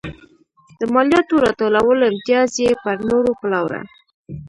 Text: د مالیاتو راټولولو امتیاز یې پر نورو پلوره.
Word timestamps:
د 0.79 0.81
مالیاتو 0.93 1.43
راټولولو 1.45 2.09
امتیاز 2.11 2.49
یې 2.63 2.69
پر 2.83 2.97
نورو 3.09 3.31
پلوره. 3.41 3.81